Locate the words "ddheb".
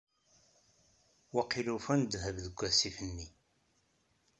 2.05-2.37